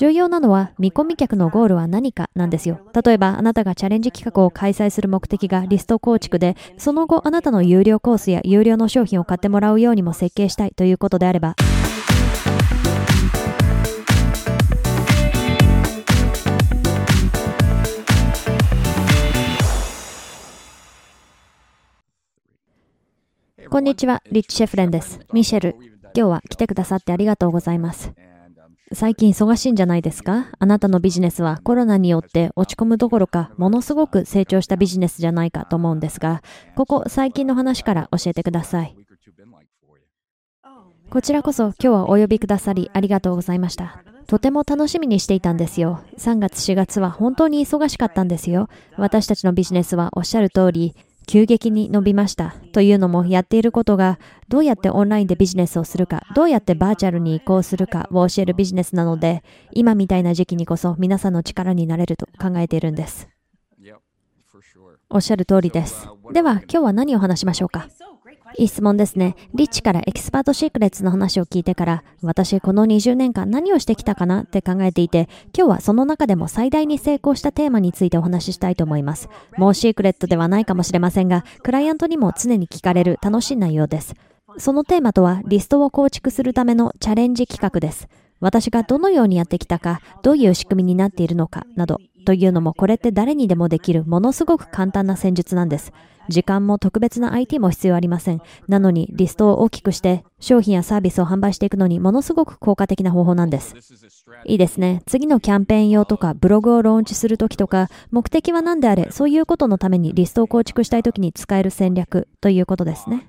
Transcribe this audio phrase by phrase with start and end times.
[0.00, 2.80] 重要なのは見込み客のゴールは何かなんですよ。
[3.04, 11.54] 例えばあなたがチャレンジ企画を開催する目的がリスト構築で、その後あなたの有料コースや有料の商品を買ってもらうようにも設計したいということであれば、
[23.68, 25.20] こんにちは、リッチ・シェフレンです。
[25.34, 25.76] ミシェル、
[26.14, 28.12] 今日は来てくださってありがとうございます。
[28.92, 30.48] 最近忙しいんじゃないですか？
[30.58, 36.42] あなたのビジネスはコロナによって落ち込むどころか、ものすごく成長したビジネスじゃないかと思うんですが、
[36.74, 38.96] ここ最近の話から教えてください。
[41.08, 44.02] こちらこそ今日はお呼びくださりありがとうございました。
[44.26, 46.00] とても楽しみにしていたんですよ。
[46.18, 48.68] 3月4月は本当に忙しかったんですよ。
[48.96, 50.94] 私たちのビジネスはおっしゃる通り、
[51.30, 52.56] 急激に伸びました。
[52.72, 63.28] というのもやっていることがどうやってオンラインでビジネスをするか、どうやってバーチャルに移行するかを教えるビジネスなので、今みたいな時期にこそ皆さんの力になれると考えているんです。
[65.08, 66.08] おっしゃる通りです。
[66.32, 67.86] では今日は何を話しましょうか？
[68.58, 69.36] いい質問ですね。
[69.54, 79.28] リッチから Expert Secrets の話を聞いてから、私この20年間何をしてきたかなって考えていて、今日はその中でも最大に成功したテーマについてお話ししたいと思います。
[79.56, 84.14] もうシークレットではないかもしれませんが、クライアントにも常に聞かれる楽しい内容です。
[84.58, 88.08] そのテーマとは、リストを構築するためのチャレンジ企画です。
[88.40, 95.92] 私がどのようにやってきたか、どういう仕組みになっているのかなど、というのもこれって誰にでもできるものすごく簡単な戦術なんです。
[96.28, 98.40] 時間も特別な IT も必要ありません。
[98.68, 103.74] なのにリストを大きくして商品やサービスを販売していくのにものすごく効果的な方法なんです。
[104.44, 105.02] いいですね。
[105.06, 113.28] 次のキャンペーン用とかブログをローンチするときとか目的は何であれそういうことのためにリストを構築したいときに使える戦略ということですね。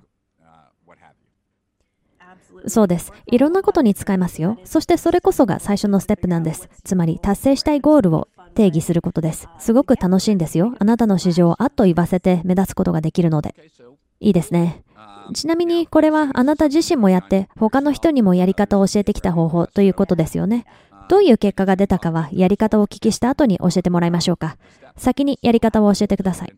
[2.67, 3.11] そうです。
[3.25, 4.57] いろんなことに使えますよ。
[4.63, 6.69] そしてそれこそが最初のステップなんです。
[6.83, 9.47] つまり達成したいゴールを定義することです。
[9.59, 10.73] すごく楽しいんですよ。
[10.79, 13.55] あなたの市場をあっと言わせて目立つことができるので。
[14.19, 14.83] いいですね。
[15.33, 20.66] ちなみにこれはあなた自身もやって他の人にもやり方を教えてきた方法ということですよね。
[21.09, 24.57] どういう結果が出たかはやり方をお聞きした後に教えてもらいましょうか。
[24.97, 26.53] 先にやり方を教えてください。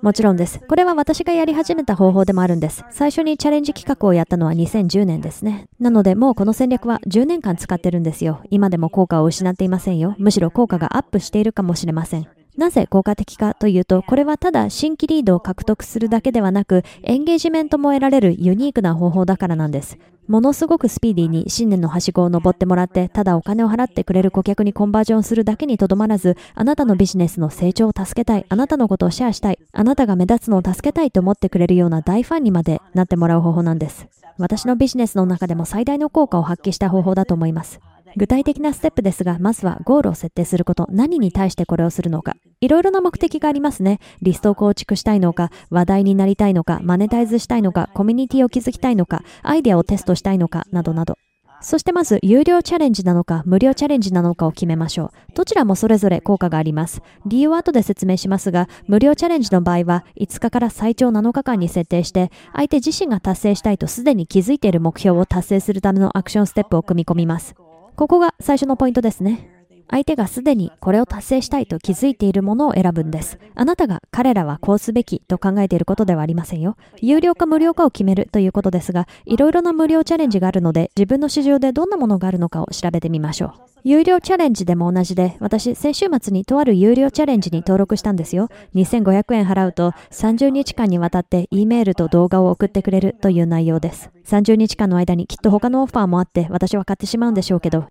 [0.00, 0.60] もちろんです。
[0.60, 2.84] これは私がやり始めた方法でもあるんです。
[2.90, 5.68] 最初にチャレンジ企画をやったのは2010年ですね。
[5.80, 8.40] なのでもうこの戦略は10年間使ってるんですよ。
[8.50, 10.14] 今でも効果を失っていませんよ。
[10.18, 12.37] むしろ効果がアップしているかもしれません。
[12.58, 19.96] なぜ効果的かというと、これはただ新規リードを獲得するだけではなく、エンゲージメントも得られるユニークな方法だからなんです。
[20.26, 34.08] ものすごくスピーディーに新年のはしごを登ってもらって、ただお金を払ってくれる顧客にコンバージョンするだけにとどまらず、あなたのビジネスの成長を助けたい、あなたのことをシェアしたい、あなたが目立つのを助けたいと思ってくれるような大ファンにまでなってもらう方法なんです。
[34.36, 37.80] 私のビジネスの中でも最大の効果を発揮した方法だと思います。
[38.16, 42.36] 具体的なステップですが、まずはゴールを設定すること、何に対してこれをするのか。
[42.60, 44.00] いろいろな目的がありますね。
[44.22, 51.18] リストを構築したいのか、話題になりたいのか、マネタイズしたいのか、コミュニティを築きたいのか、アイデアをテストしたいのか、などなど。
[51.60, 55.10] そしてまず、有料チャレンジなのか、無料チャレンジなのかを決めましょう。
[55.34, 57.02] どちらもそれぞれ効果があります。
[57.26, 67.56] 理由は後で説明しますが、無料チャレンジの場合は、5日から最長7日間に設定して、相手自身が達成したいとすでに気づいている目標を達成するためのアクションステップを組み込みます。
[67.98, 69.57] ここが最初のポイントですね。
[69.90, 73.38] 相手がすでにこれを達成したいと気づいているものを選ぶんです。
[73.54, 76.76] あなたが彼らはこうすべきと考えていることではありませんよ。
[77.00, 83.68] 有料か無料かを決めるということですが、いろいろな無料チャレンジがあるので、自分の市場でどんなものがあるのかを調べてみましょう。
[83.84, 88.48] 有料チャレンジでも同じで、私、先週末にとある有料チャレンジに登録したんですよ。
[88.74, 94.10] 2500円払うと、30日間にわたって E メールと動画を送ってくれるという内容です。
[94.26, 97.86] 30日間の間にきっと他のオファーもあって、私は買ってしまうんでしょうけど、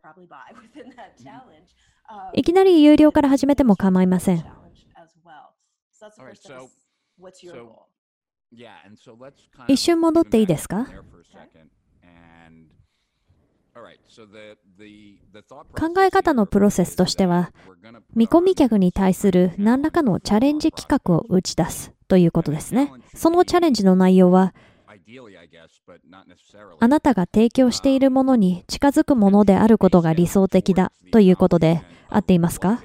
[2.33, 4.45] いきなり有料から始めても構いません。
[9.67, 10.87] 一瞬戻っていいですか？
[15.75, 17.51] 考え方のプロセスとしては、
[18.15, 22.91] 見込み客に対する何らかのチャレンジ企画を打ち出すということですね。
[23.13, 24.55] そのチャレンジの内容は、
[26.79, 32.81] あなたが提供しているものに近づくものであることが理想的だということで合っていますか？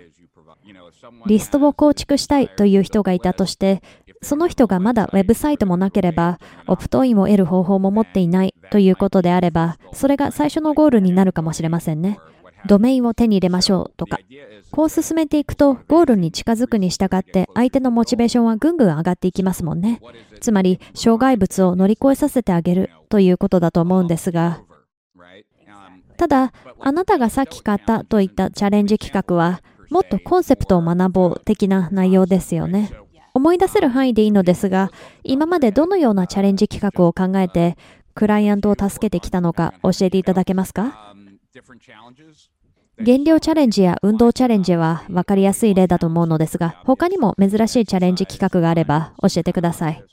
[1.27, 3.83] リストを構築したいという人がいたとして、
[4.23, 6.39] その人がまだウェブサイトもなければ、
[6.69, 12.21] オプトインを得る方法も持っていないということであれば、それが最初のゴールになるかもしれませんね。
[12.67, 14.19] ドメインを手に入れましょうとか。
[14.70, 20.00] こう進めていくと、ゴールに近づくに従って、相手のモチベーションはぐんぐん上がっていきますもんね。
[20.41, 24.62] つまり、障害物を乗り越えさせてあげるということだと思うんですが、
[26.17, 29.61] ただ、あなたがさっき買ったといったチャレンジ企画は、
[29.91, 32.93] もっとコンセプトを学ぼう的な内容ですよね。
[33.35, 34.91] 思い出せる範囲でいいのですが、
[35.25, 37.76] 今までどのようなチャレンジ企画を考えて、
[38.14, 41.14] クライアントを助けてきたのか教えていただけますか？
[42.99, 50.04] 減量チャレンジや運動チャレンジは分かりやすい例だと思うのですが、他にも珍しいチャレンジ企画があれば教えてください。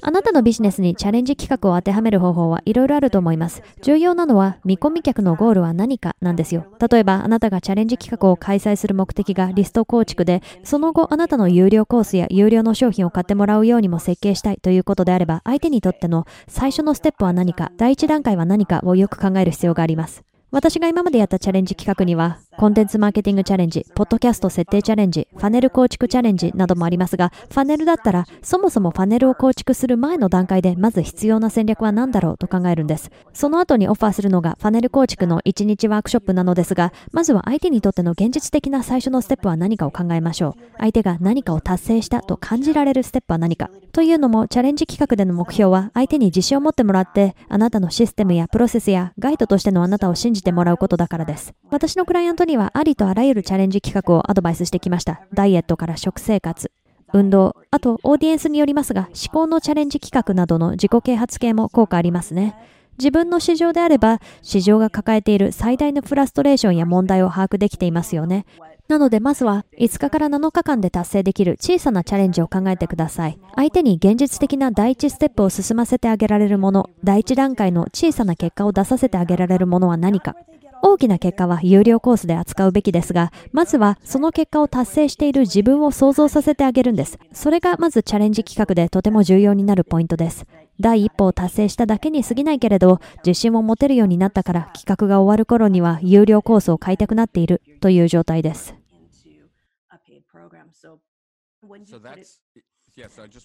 [0.00, 3.62] あなたのビジネスにチャレンジ企画を当てはめる方法はいろいろあると思います。
[3.82, 6.66] 重要なのは見込み客のゴールは何かなんですよ。
[6.90, 20.22] 例えばあなたがチャレンジ企画を開催する目的がリスト構築で、その後あなたの有料コースや有料の商品を買ってもらうようにも設計したいということであれば、相手にとっての最初のステップは何か、第一段階は何かをよく考える必要があります。
[20.50, 33.12] 私が今までやったチャレンジ企画には、コンテンツマーケティングチャレンジ、ポッドキャスト設定チャレンジ、ファネル構築チャレンジなどもありますが、ファネルだったら、そもそもファネルを構築する前の段階で、まず必要な戦略は何だろうと考えるんです。
[33.32, 40.62] その後にオファーするのが、ファネル構築の1日ワークショップなのですが、まずは相手にとっての現実的な最初のステップは何かを考えましょう。
[40.78, 43.70] 相手が何かを達成したと感じられるステップは何か。
[43.92, 51.54] というのも、チャレンジ企画での目標は、相手に自信を持ってもらって、あなたのシステムやプロセスやガイドとしてのあなたを信じてもらうことだからです。
[51.70, 55.20] 私のクライアントにはありとあらゆるチャレンジ企画をアドバイスしてきました。
[55.32, 56.72] ダイエットから食生活、
[57.12, 62.56] 運動、あとオーディエンスによりますが、思考のチャレンジ企画などの自己啓発系も効果ありますね。
[62.98, 68.44] 自分の市場であれば、市場が抱えている最大のフラストレーションや問題を把握できていますよね。
[68.88, 73.38] なので、まずは5日から7日間で達成できる小さなチャレンジを考えてください。
[73.54, 80.34] 相手に現実的な第一ステップを進ませてあげられるもの、第一段階の小さな結果を出させてあげられるものは何か。
[80.82, 87.18] 大きな結果は有料コースで扱うべきですが、まずはその結果を達成している自分を想像させてあげるんです。
[87.32, 90.46] それがまずチャレンジ企画でとても重要になるポイントです。
[90.80, 98.74] 第一歩を達成しただけに過ぎないけれど、自信を持てるようになったから企画が終わる頃には有料コースを買いたくなっているという状態です。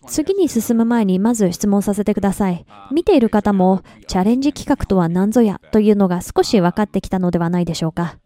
[0.07, 2.65] 次に進む前にまず質問させてください。
[2.91, 8.17] 見ている方もチャレンジ企画とは何ぞやというのが少し分かってきたのではないでしょうか。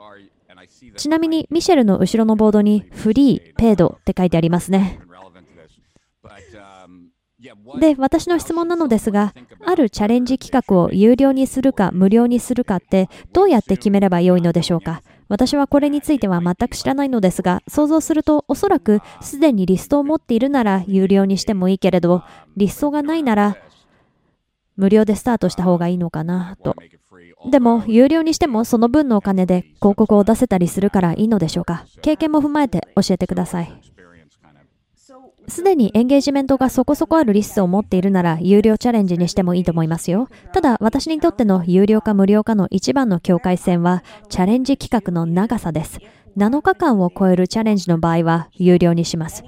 [0.96, 5.00] ちなみにミシェルの後ろのボードにフリー、ペイドって書いてありますね。
[7.80, 9.34] で、私の質問なのですが、
[9.66, 15.02] あるチャレンジ企画を有料にするか無料にするかってどうやって決めればよいのでしょうか？
[15.30, 22.24] 私はこれについては全く知らないのですが、想像するとおそらくすでにリストを持っているなら有料にしてもいいけれど、
[22.56, 23.58] リストがないなら
[24.78, 26.76] 無料でスタートした方がいいのかなと。
[27.50, 33.97] でも、有料にしてもその分のお金で広告を出せたりするからいいのでしょうか経験も踏まえて教えてください。
[35.50, 40.28] すでにエンゲージメントがそこそこあるリストを持っているなら、有料チャレンジにしてもいいと思いますよ。
[40.52, 46.00] ただ、私にとっての有料か無料かの一番の境界線は、チャレンジ企画の長さです。
[46.38, 49.46] 7日間を超えるチャレンジの場合は、有料にします。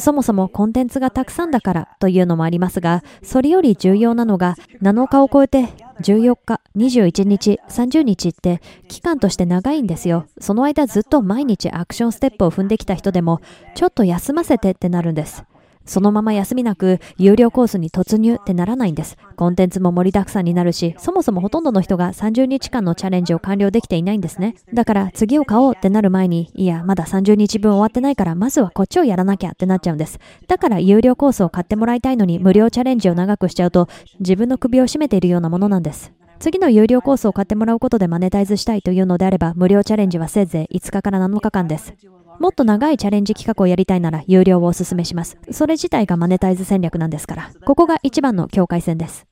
[0.00, 5.68] そもそもコンテンツがたくさんだからというのもありますが、それより重要なのが7日を超えて
[6.00, 10.26] 14日、21日、30日って期間として長いんですよ。
[10.40, 13.40] その間ずっと毎日アクションステップを踏んできた人でも、
[13.74, 15.44] ちょっと休ませてってなるんです。
[15.84, 19.16] そのまま休みなく有料コースに突入ってならないんです。
[19.36, 24.54] コンテンツも盛りだくさんになるし、そもそもほとんどの人が30日間のチャレンジを完了できていないんですね。
[24.72, 30.18] だから次を買おうってなる前に、いや、まだ30日分終わってないから、まずはこっちをやらなきゃってなっちゃうんです。
[30.46, 33.88] だから有料コースを買ってもらいたいのに無料チャレンジを長くしちゃうと、
[34.20, 36.12] 自分の首を絞めているようなものなんです。
[36.40, 41.92] 次の有料コースを買ってもらうことでマネタイズしたいというのであれば、無料チャレンジはせいぜい5日から7日間です。
[42.38, 45.36] もっと長いチャレンジ企画をやりたいなら有料をお勧めします。
[45.50, 47.50] それ自体がマネタイズ戦略なんですから。
[47.66, 49.26] ここが一番の境界線です。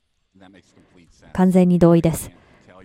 [1.32, 2.30] 完全に同意です。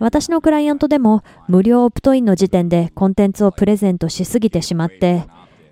[0.00, 5.26] 私のクライアントでも無料オプトインの時点でコンテンツをプレゼントしすぎてしまって、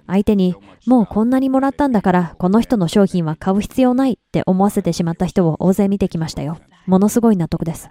[0.06, 0.54] 相手に
[0.86, 6.58] もうこんなにもらったんだからこの人の商品は買う必要ないって思わせてしまった人を大勢見てきましたよ。
[6.86, 7.88] ものすごい納得です。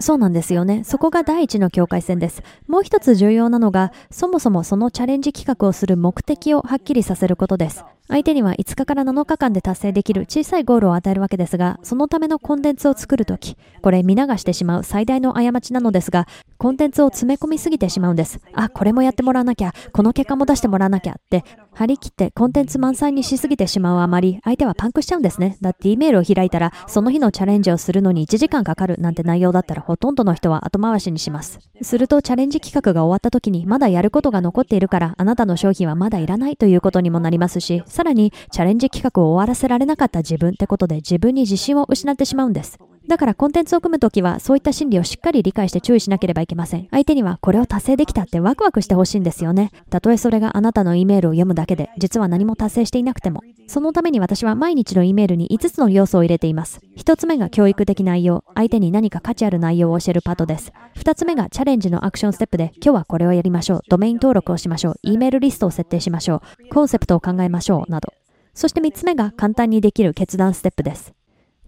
[0.00, 0.82] そうなんですよね。
[0.84, 2.42] そこが第一の境界線です。
[2.66, 7.84] もう一つ重要なのが、そもそもそのチャレンジ企画をする目的をはっきりさせることです。
[8.10, 16.26] 相手には5日から7日間で達成できる小さいゴールを与えるわけですが、そのためのコンテンツを作るとき、これ見流してしまう最大の過ちなのですが、
[16.58, 18.40] コンテンツを詰め込みすぎてしまうんです。
[18.52, 25.56] あ、これもやってもらわなきゃ、この結果も出してもらわなきゃって、張り切ってコンテンツ満載にしすぎてしまうあまり、相手はパンクしちゃうんですね。
[25.60, 31.60] だって E メールを開いたら、その日のチャレンジをするのに1時間かかるなんて内容だったらほとんどの人は後回しにします。
[31.80, 42.78] するとチャレンジ企画が終わった時にまだやることが残っているから、あなたの商品はまだいらないということにもなりますし、さらにチャレンジ企画を終わらせられなかった自分ってことで自分に自信を失ってしまうんです。
[43.08, 46.86] だからコンテンツを組むときはそういった心理をしっかり理解して注意しなければいけません。
[46.90, 49.72] 相手にはこれを達成できたってワクワクしてほしいんですよね。
[49.90, 53.42] たとえそれがあなたの E メールを読むだけで、実は何も達成していなくても。
[53.66, 56.80] そのために私は毎日の E メールに5つの要素を入れています。
[56.98, 60.72] 1つ目が教育的内容、相手に何か価値ある内容を教えるパートです。
[60.96, 63.80] 2つ目がチャレンジのアクションステップで、今日はこれをやりましょう。
[63.88, 64.96] ドメイン登録をしましょう。
[65.02, 66.68] E メールリストを設定しましょう。
[66.68, 67.90] コンセプトを考えましょう。
[67.90, 68.12] など。
[68.54, 71.12] そして3つ目が簡単にできる決断ステップです。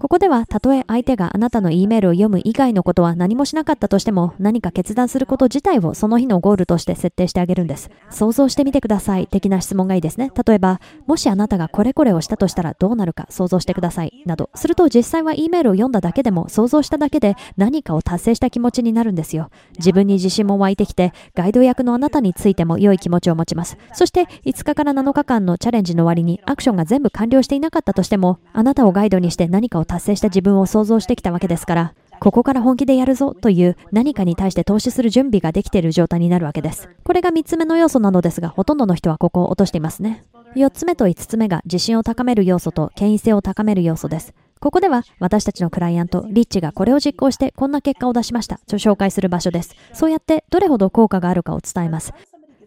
[0.03, 7.89] ここでは、たとえ相手があなたの E メールを読む以外のことは何もしなかったとしても、何か決断すること自体をその日のゴールとして設定してあげるんです。
[8.11, 9.29] 想像してみてください。
[9.29, 10.33] 的な質問がいいですね。
[10.45, 14.25] 例えば、もしあなたがこれこれをしたとしたらどうなるか想像してください。
[14.27, 14.51] など。
[14.57, 19.51] すると実際は E メールを読んだだけでも、想像しただけで何かを達成した気持ちになるんですよ。
[19.79, 23.79] 自分に自信も湧いてきて、ガイド役のあなたについても良い気持ちを持ちます。
[23.93, 36.89] そして、5日から7日間のチャレンジの終わりにアクションが全部完了していなかったとしても、あなたをガイドにして何かを達成した自分を想像してきたわけですから、ここから本気でやるぞという何かに対して投資する準備ができている状態になるわけです。
[37.05, 40.25] これが3つ目の要素なのですが、ほとんどの人はここを落としていますね。
[40.57, 44.33] 4つ目と5つ目が自信を高める要素と権威性を高める要素です。
[44.61, 49.75] ここでは私たちのクライアント、リッチがこれを実行してこんな結果を出しましたと紹介する場所です。
[49.93, 52.15] そうやってどれほど効果があるかを伝えます。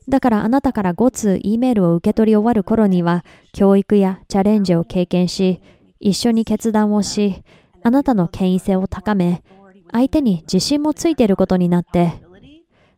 [0.08, 5.62] だからあなたから5通 E メールを受け取り終わる頃には、教育やチャレンジを経験し、
[6.00, 7.44] 一緒に決断をし、
[7.84, 9.44] あなたの権威性を高め、
[9.92, 12.26] 相手に自信もついていることになって、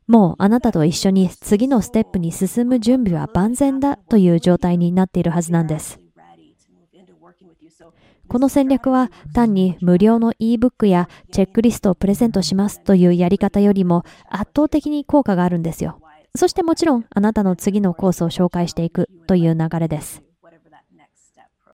[0.08, 6.00] もうあなたと一緒に次のステップに進む準備は万全だという状態になっているはずなんです。
[8.30, 16.00] この戦略は単に無料の ebook やチェックリストをプレゼントしますというやり方よりも圧倒的に効果があるんですよ。
[16.36, 20.27] そしてもちろんあなたの次のコースを紹介していくという流れです。